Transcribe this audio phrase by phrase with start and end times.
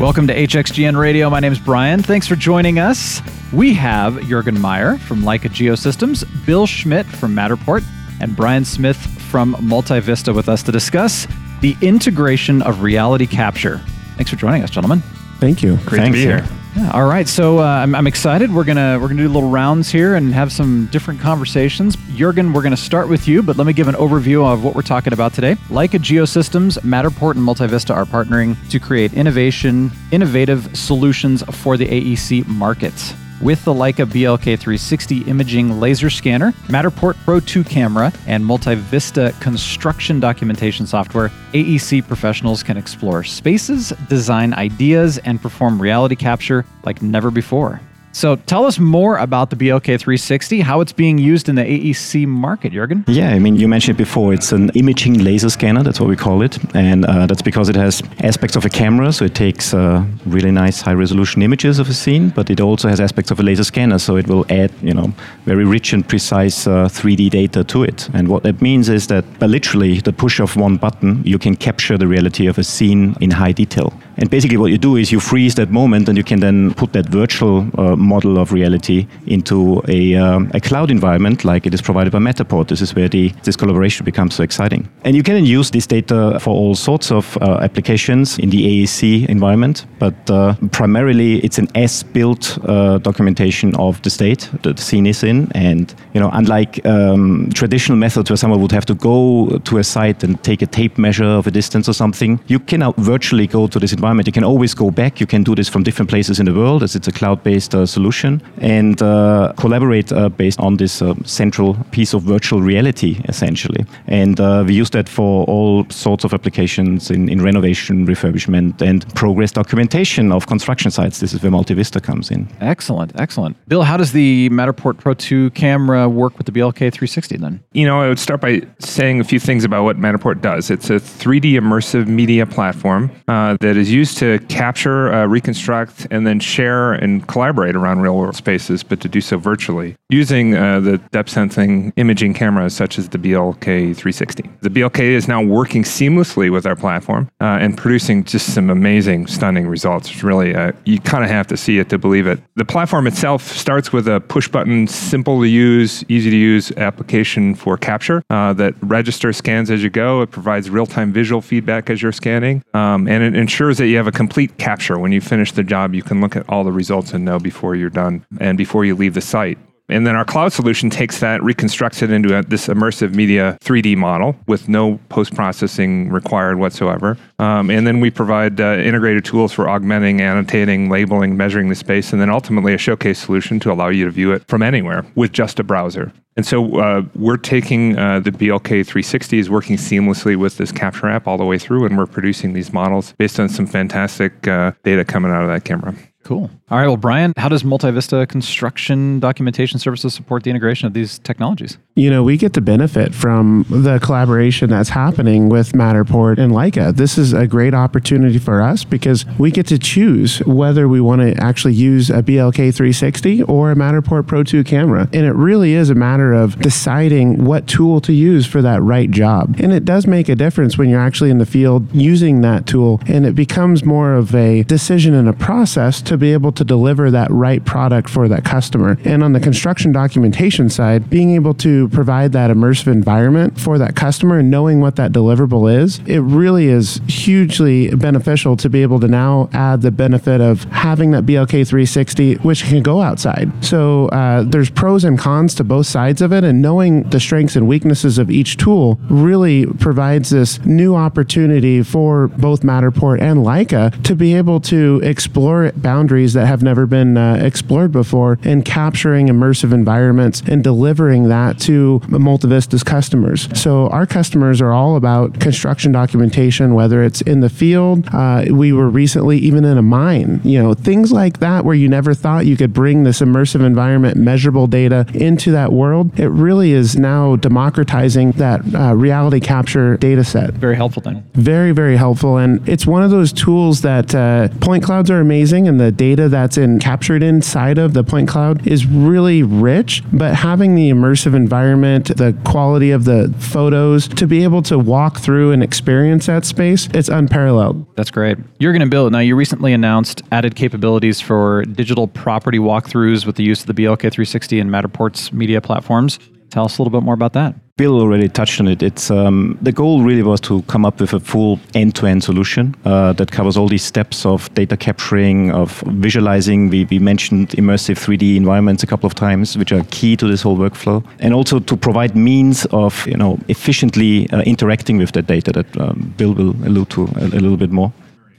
[0.00, 1.28] Welcome to HXGN Radio.
[1.28, 2.02] My name is Brian.
[2.02, 3.20] Thanks for joining us.
[3.52, 7.84] We have Jurgen Meyer from Leica Geosystems, Bill Schmidt from Matterport,
[8.18, 11.26] and Brian Smith from Multivista with us to discuss
[11.60, 13.76] the integration of reality capture.
[14.16, 15.00] Thanks for joining us, gentlemen.
[15.38, 15.76] Thank you.
[15.84, 16.59] Great Thanks to be here.
[16.76, 18.52] Yeah, all right, so uh, I'm, I'm, excited.
[18.54, 21.96] We're gonna we're gonna do little rounds here and have some different conversations.
[22.14, 24.82] Jurgen, we're gonna start with you, but let me give an overview of what we're
[24.82, 25.56] talking about today.
[25.68, 32.46] Leica Geosystems, Matterport, and Multivista are partnering to create innovation, innovative solutions for the AEC
[32.46, 40.20] markets with the Leica BLK360 imaging laser scanner, Matterport Pro 2 camera, and Multivista construction
[40.20, 47.30] documentation software, AEC professionals can explore spaces, design ideas, and perform reality capture like never
[47.30, 47.80] before.
[48.12, 52.26] So tell us more about the BLK 360, how it's being used in the AEC
[52.26, 53.04] market, Jurgen.
[53.06, 56.16] Yeah, I mean, you mentioned it before, it's an imaging laser scanner, that's what we
[56.16, 56.58] call it.
[56.74, 60.50] And uh, that's because it has aspects of a camera, so it takes uh, really
[60.50, 63.64] nice high resolution images of a scene, but it also has aspects of a laser
[63.64, 65.12] scanner, so it will add, you know,
[65.44, 68.08] very rich and precise uh, 3D data to it.
[68.12, 71.54] And what that means is that by literally the push of one button, you can
[71.54, 73.92] capture the reality of a scene in high detail.
[74.20, 76.92] And basically, what you do is you freeze that moment, and you can then put
[76.92, 81.80] that virtual uh, model of reality into a, um, a cloud environment like it is
[81.80, 82.68] provided by Matterport.
[82.68, 84.86] This is where the, this collaboration becomes so exciting.
[85.06, 88.62] And you can then use this data for all sorts of uh, applications in the
[88.62, 94.82] AEC environment, but uh, primarily it's an as-built uh, documentation of the state that the
[94.82, 95.50] scene is in.
[95.52, 99.84] And you know, unlike um, traditional methods where someone would have to go to a
[99.84, 103.46] site and take a tape measure of a distance or something, you can now virtually
[103.46, 104.09] go to this environment.
[104.18, 105.20] You can always go back.
[105.20, 107.86] You can do this from different places in the world as it's a cloud-based uh,
[107.86, 113.84] solution and uh, collaborate uh, based on this uh, central piece of virtual reality, essentially.
[114.06, 119.06] And uh, we use that for all sorts of applications in, in renovation, refurbishment, and
[119.14, 121.20] progress documentation of construction sites.
[121.20, 122.48] This is where Multivista comes in.
[122.60, 123.56] Excellent, excellent.
[123.68, 127.60] Bill, how does the Matterport Pro 2 camera work with the BLK 360 then?
[127.72, 130.70] You know, I would start by saying a few things about what Matterport does.
[130.70, 136.26] It's a 3D immersive media platform uh, that is used to capture, uh, reconstruct, and
[136.26, 140.80] then share and collaborate around real world spaces, but to do so virtually using uh,
[140.80, 144.50] the depth sensing imaging cameras such as the BLK 360.
[144.60, 149.26] The BLK is now working seamlessly with our platform uh, and producing just some amazing,
[149.28, 150.10] stunning results.
[150.10, 152.40] It's really, uh, you kind of have to see it to believe it.
[152.56, 157.54] The platform itself starts with a push button, simple to use, easy to use application
[157.54, 160.22] for capture uh, that registers scans as you go.
[160.22, 163.96] It provides real time visual feedback as you're scanning, um, and it ensures that you
[163.96, 164.98] have a complete capture.
[164.98, 167.74] When you finish the job, you can look at all the results and know before
[167.74, 169.58] you're done and before you leave the site.
[169.90, 173.96] And then our cloud solution takes that, reconstructs it into a, this immersive media 3D
[173.96, 177.18] model with no post processing required whatsoever.
[177.38, 182.12] Um, and then we provide uh, integrated tools for augmenting, annotating, labeling, measuring the space,
[182.12, 185.32] and then ultimately a showcase solution to allow you to view it from anywhere with
[185.32, 186.12] just a browser.
[186.36, 191.08] And so uh, we're taking uh, the BLK 360 is working seamlessly with this capture
[191.08, 194.72] app all the way through, and we're producing these models based on some fantastic uh,
[194.84, 195.94] data coming out of that camera.
[196.30, 196.48] Cool.
[196.70, 196.86] All right.
[196.86, 201.76] Well, Brian, how does Multivista Construction Documentation Services support the integration of these technologies?
[201.96, 206.94] You know, we get to benefit from the collaboration that's happening with Matterport and Leica.
[206.94, 211.20] This is a great opportunity for us because we get to choose whether we want
[211.20, 215.08] to actually use a BLK 360 or a Matterport Pro 2 camera.
[215.12, 219.10] And it really is a matter of deciding what tool to use for that right
[219.10, 219.56] job.
[219.58, 223.00] And it does make a difference when you're actually in the field using that tool,
[223.08, 227.10] and it becomes more of a decision and a process to be able to deliver
[227.10, 228.96] that right product for that customer.
[229.04, 233.96] And on the construction documentation side, being able to provide that immersive environment for that
[233.96, 239.00] customer and knowing what that deliverable is, it really is hugely beneficial to be able
[239.00, 243.50] to now add the benefit of having that BLK 360, which can go outside.
[243.64, 247.56] So uh, there's pros and cons to both sides of it, and knowing the strengths
[247.56, 254.02] and weaknesses of each tool really provides this new opportunity for both Matterport and Leica
[254.04, 258.64] to be able to explore boundaries boundaries that have never been uh, explored before and
[258.64, 263.48] capturing immersive environments and delivering that to Multivista's customers.
[263.54, 268.08] So our customers are all about construction documentation, whether it's in the field.
[268.12, 271.88] Uh, we were recently even in a mine, you know, things like that where you
[271.88, 276.18] never thought you could bring this immersive environment, measurable data into that world.
[276.18, 280.54] It really is now democratizing that uh, reality capture data set.
[280.54, 281.22] Very helpful then.
[281.34, 282.36] Very, very helpful.
[282.36, 285.96] And it's one of those tools that uh, point clouds are amazing and the the
[285.96, 290.88] data that's in captured inside of the point cloud is really rich, but having the
[290.88, 296.26] immersive environment, the quality of the photos to be able to walk through and experience
[296.26, 297.84] that space, it's unparalleled.
[297.96, 298.38] That's great.
[298.60, 299.10] Jurgen to Bill.
[299.10, 303.74] Now, you recently announced added capabilities for digital property walkthroughs with the use of the
[303.74, 306.20] BLK 360 and Matterport's media platforms.
[306.50, 307.54] Tell us a little bit more about that.
[307.76, 308.82] Bill already touched on it.
[308.82, 313.14] It's um, the goal really was to come up with a full end-to-end solution uh,
[313.14, 316.68] that covers all these steps of data capturing, of visualizing.
[316.68, 320.42] We, we mentioned immersive 3D environments a couple of times, which are key to this
[320.42, 325.26] whole workflow, and also to provide means of you know efficiently uh, interacting with that
[325.26, 327.92] data that um, Bill will allude to a, a little bit more.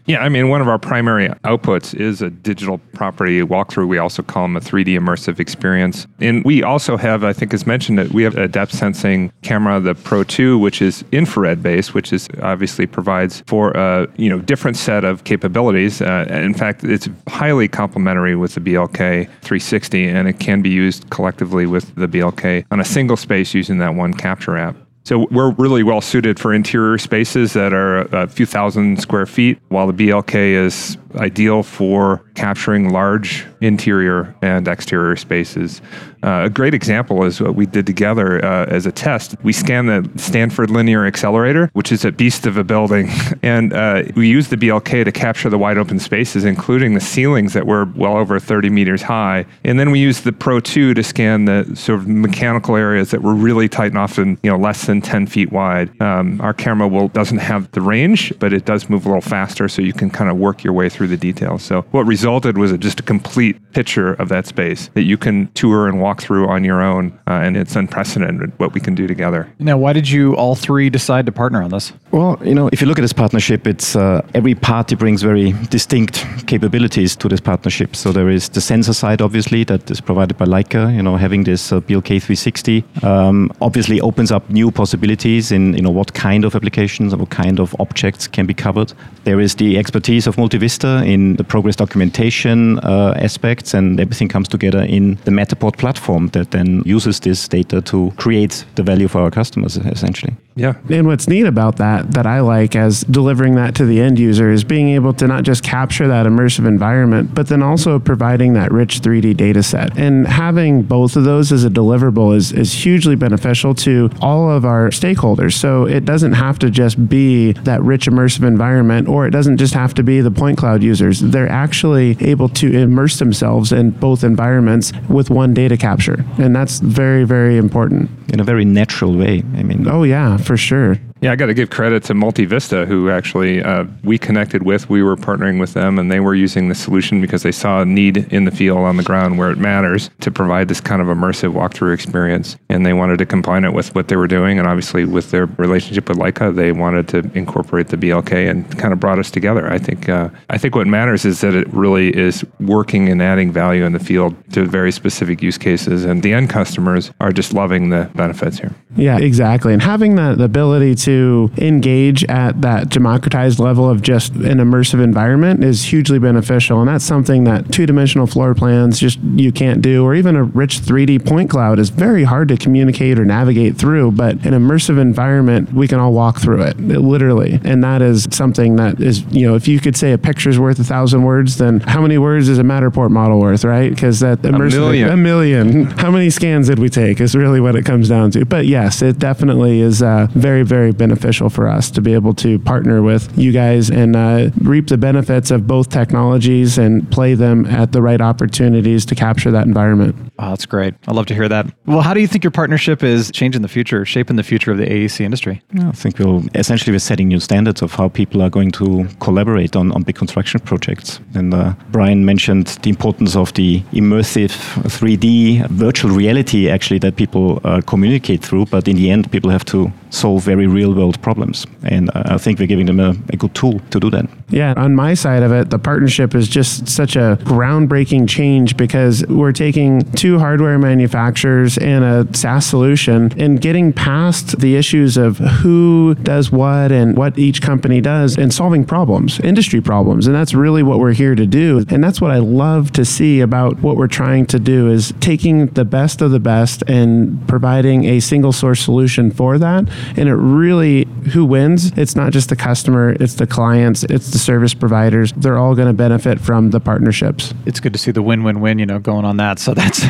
[0.06, 3.88] Yeah, I mean, one of our primary outputs is a digital property walkthrough.
[3.88, 6.08] We also call them a 3D immersive experience.
[6.20, 9.80] And we also have, I think, as mentioned, that we have a depth sensing camera,
[9.80, 14.40] the Pro 2, which is infrared based, which is obviously provides for a you know
[14.40, 16.02] different set of capabilities.
[16.02, 21.10] Uh, in fact, it's highly complementary with the BLK 360, and it can be used
[21.10, 24.76] collectively with the BLK on a single space using that one capture app.
[25.12, 29.60] So we're really well suited for interior spaces that are a few thousand square feet,
[29.68, 35.82] while the BLK is ideal for capturing large interior and exterior spaces.
[36.24, 39.36] Uh, a great example is what we did together uh, as a test.
[39.42, 43.10] We scanned the Stanford Linear Accelerator, which is a beast of a building,
[43.44, 47.54] and uh, we used the BLK to capture the wide open spaces, including the ceilings
[47.54, 49.46] that were well over 30 meters high.
[49.64, 53.22] And then we used the Pro 2 to scan the sort of mechanical areas that
[53.22, 55.90] were really tight and often you know less than 10 feet wide.
[56.02, 59.68] Um, our camera will doesn't have the range, but it does move a little faster,
[59.68, 61.64] so you can kind of work your way through the details.
[61.64, 65.88] So what resulted was just a complete picture of that space that you can tour
[65.88, 69.48] and walk through on your own, uh, and it's unprecedented what we can do together.
[69.60, 71.94] Now, why did you all three decide to partner on this?
[72.12, 75.54] Well, you know, if you look at this partnership, it's uh, every party brings very
[75.70, 77.96] distinct capabilities to this partnership.
[77.96, 80.94] So there is the sensor side, obviously, that is provided by Leica.
[80.96, 85.82] You know, having this uh, BLK 360 um, obviously opens up new possibilities in you
[85.82, 88.94] know what kind of applications or what kind of objects can be covered.
[89.24, 94.48] There is the expertise of Multivista in the progress documentation uh, aspects, and everything comes
[94.48, 99.22] together in the Matterport platform that then uses this data to create the value for
[99.22, 100.34] our customers, essentially.
[100.56, 100.76] Yeah.
[100.90, 104.52] And what's neat about that, that I like as delivering that to the end user,
[104.52, 108.72] is being able to not just capture that immersive environment, but then also providing that
[108.72, 109.98] rich 3D data set.
[109.98, 114.66] And having both of those as a deliverable is, is hugely beneficial to all of
[114.66, 115.54] our stakeholders.
[115.54, 119.74] So it doesn't have to just be that rich immersive environment, or it doesn't just
[119.74, 121.20] have to be the point cloud users.
[121.22, 126.26] They're actually able to immerse themselves in both environments with one data capture.
[126.38, 128.10] And that's very, very important.
[128.34, 129.44] In a very natural way.
[129.58, 130.98] I mean, Oh, yeah, for sure.
[131.22, 134.90] Yeah, I got to give credit to Multivista, who actually uh, we connected with.
[134.90, 137.86] We were partnering with them, and they were using the solution because they saw a
[137.86, 141.08] need in the field on the ground where it matters to provide this kind of
[141.08, 142.58] immersive walkthrough experience.
[142.70, 145.46] And they wanted to combine it with what they were doing, and obviously with their
[145.46, 149.72] relationship with Leica, they wanted to incorporate the BLK and kind of brought us together.
[149.72, 153.52] I think uh, I think what matters is that it really is working and adding
[153.52, 157.54] value in the field to very specific use cases, and the end customers are just
[157.54, 158.74] loving the benefits here.
[158.96, 159.74] Yeah, exactly.
[159.74, 165.64] And having that ability to engage at that democratized level of just an immersive environment
[165.64, 166.80] is hugely beneficial.
[166.80, 170.44] And that's something that two dimensional floor plans just you can't do, or even a
[170.44, 174.12] rich 3D point cloud is very hard to communicate or navigate through.
[174.12, 177.60] But an immersive environment, we can all walk through it, literally.
[177.64, 180.80] And that is something that is, you know, if you could say a picture's worth
[180.80, 183.90] a thousand words, then how many words is a Matterport model worth, right?
[183.90, 185.10] Because that immersive, a million.
[185.10, 185.86] a million.
[185.86, 188.46] How many scans did we take is really what it comes down to.
[188.46, 192.58] But yes, it definitely is uh, very, very beneficial for us to be able to
[192.60, 197.66] partner with you guys and uh, reap the benefits of both technologies and play them
[197.68, 200.16] at the right opportunities to capture that environment.
[200.42, 200.96] Oh, that's great.
[201.08, 201.68] I love to hear that.
[201.86, 204.80] Well, how do you think your partnership is changing the future, shaping the future of
[204.80, 205.62] the AEC industry?
[205.80, 209.76] I think we'll essentially we're setting new standards of how people are going to collaborate
[209.76, 211.20] on, on big construction projects.
[211.36, 214.52] And uh, Brian mentioned the importance of the immersive
[214.98, 219.66] 3D virtual reality actually that people uh, communicate through, but in the end, people have
[219.66, 221.68] to solve very real world problems.
[221.84, 224.26] And uh, I think we're giving them a, a good tool to do that.
[224.50, 229.26] Yeah, on my side of it, the partnership is just such a groundbreaking change because
[229.28, 235.38] we're taking two hardware manufacturers and a SaaS solution and getting past the issues of
[235.38, 240.28] who does what and what each company does and solving problems, industry problems.
[240.28, 241.86] And that's really what we're here to do.
[241.90, 245.68] And that's what I love to see about what we're trying to do is taking
[245.68, 249.72] the best of the best and providing a single source solution for that
[250.18, 251.92] And it really, who wins?
[251.98, 255.34] It's not just the customer, it's the clients, it's the service providers.
[255.38, 257.54] They're all going to benefit from the partnerships.
[257.66, 259.60] It's good to see the win-win-win, you know, going on that.
[259.60, 260.06] So that's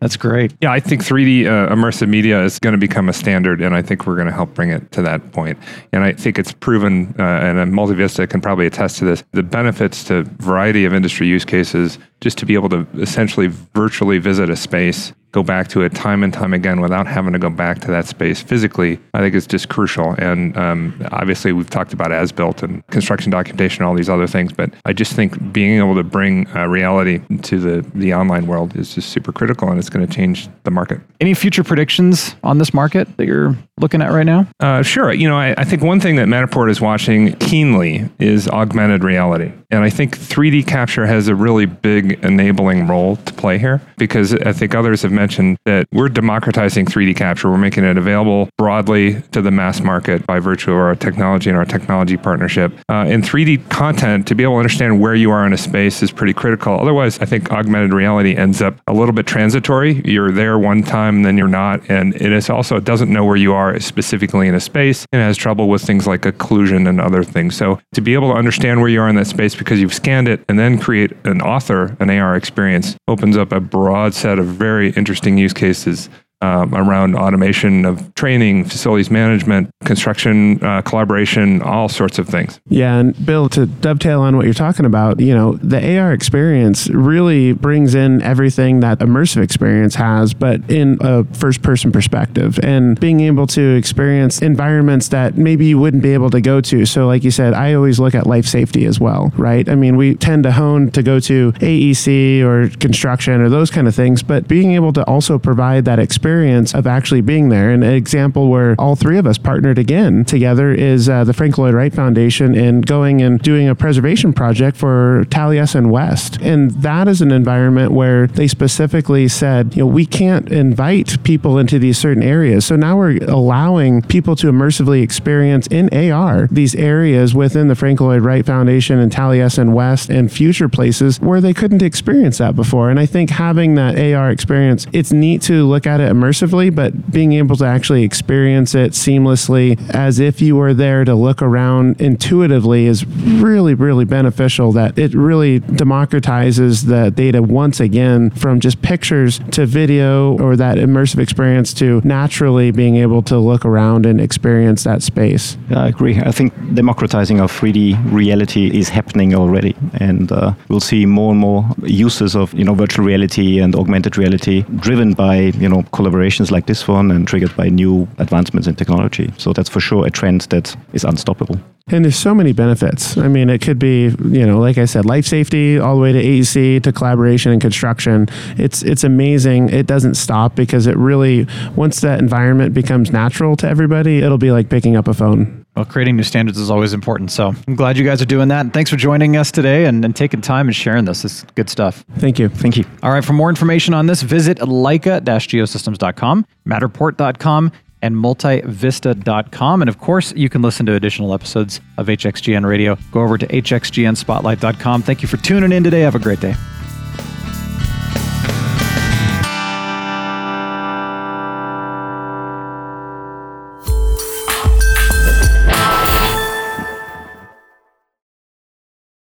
[0.00, 0.54] that's great.
[0.60, 3.82] Yeah, I think 3D uh, immersive media is going to become a standard, and I
[3.82, 5.58] think we're going to help bring it to that point.
[5.92, 10.04] And I think it's proven, uh, and Multivista can probably attest to this, the benefits
[10.04, 14.56] to variety of industry use cases just to be able to essentially virtually visit a
[14.56, 17.88] space go back to it time and time again without having to go back to
[17.88, 20.14] that space physically, I think is just crucial.
[20.16, 24.52] And um, obviously, we've talked about as built and construction documentation, all these other things,
[24.52, 28.76] but I just think being able to bring uh, reality to the, the online world
[28.76, 31.00] is just super critical and it's going to change the market.
[31.20, 34.46] Any future predictions on this market that you're looking at right now?
[34.60, 35.12] Uh, sure.
[35.12, 39.52] You know, I, I think one thing that Matterport is watching keenly is augmented reality.
[39.70, 44.32] And I think 3D capture has a really big enabling role to play here because
[44.32, 47.50] I think others have mentioned that we're democratizing 3D capture.
[47.50, 51.58] We're making it available broadly to the mass market by virtue of our technology and
[51.58, 52.72] our technology partnership.
[52.88, 56.02] Uh, in 3D content, to be able to understand where you are in a space
[56.02, 56.78] is pretty critical.
[56.78, 60.00] Otherwise, I think augmented reality ends up a little bit transitory.
[60.04, 61.80] You're there one time, then you're not.
[61.90, 65.20] And it is also, it doesn't know where you are specifically in a space and
[65.22, 67.56] has trouble with things like occlusion and other things.
[67.56, 70.28] So to be able to understand where you are in that space because you've scanned
[70.28, 74.46] it and then create an author, an AR experience, opens up a broad set of
[74.46, 76.08] very interesting use cases
[76.44, 82.60] um, around automation of training, facilities management, construction uh, collaboration, all sorts of things.
[82.68, 86.88] Yeah, and Bill, to dovetail on what you're talking about, you know, the AR experience
[86.90, 93.00] really brings in everything that immersive experience has, but in a first person perspective and
[93.00, 96.84] being able to experience environments that maybe you wouldn't be able to go to.
[96.84, 99.66] So, like you said, I always look at life safety as well, right?
[99.68, 103.88] I mean, we tend to hone to go to AEC or construction or those kind
[103.88, 107.70] of things, but being able to also provide that experience experience of actually being there.
[107.70, 111.58] And an example where all three of us partnered again together is uh, the Frank
[111.58, 116.38] Lloyd Wright Foundation and going and doing a preservation project for Taliesin West.
[116.42, 121.56] And that is an environment where they specifically said, you know, we can't invite people
[121.56, 122.66] into these certain areas.
[122.66, 128.00] So now we're allowing people to immersively experience in AR these areas within the Frank
[128.00, 132.90] Lloyd Wright Foundation and Taliesin West and future places where they couldn't experience that before.
[132.90, 137.10] And I think having that AR experience, it's neat to look at it immersively, but
[137.10, 142.00] being able to actually experience it seamlessly as if you were there to look around
[142.00, 144.72] intuitively is really, really beneficial.
[144.72, 150.78] That it really democratizes the data once again from just pictures to video or that
[150.78, 155.56] immersive experience to naturally being able to look around and experience that space.
[155.70, 156.18] I agree.
[156.18, 161.40] I think democratizing of 3D reality is happening already, and uh, we'll see more and
[161.40, 166.50] more uses of you know virtual reality and augmented reality driven by you know collaborations
[166.50, 169.32] like this one and triggered by new advancements in technology.
[169.38, 171.58] So that's for sure a trend that is unstoppable.
[171.88, 173.18] And there's so many benefits.
[173.18, 176.12] I mean, it could be, you know, like I said, life safety all the way
[176.12, 178.28] to AEC to collaboration and construction.
[178.56, 179.68] It's it's amazing.
[179.68, 181.46] It doesn't stop because it really
[181.76, 185.63] once that environment becomes natural to everybody, it'll be like picking up a phone.
[185.76, 187.32] Well, creating new standards is always important.
[187.32, 188.60] So I'm glad you guys are doing that.
[188.60, 191.24] And thanks for joining us today and, and taking time and sharing this.
[191.24, 192.04] It's good stuff.
[192.18, 192.48] Thank you.
[192.48, 192.84] Thank you.
[193.02, 193.24] All right.
[193.24, 199.82] For more information on this, visit leica-geosystems.com, matterport.com, and multivista.com.
[199.82, 202.96] And of course, you can listen to additional episodes of HXGN Radio.
[203.10, 205.02] Go over to hxgnspotlight.com.
[205.02, 206.00] Thank you for tuning in today.
[206.00, 206.54] Have a great day.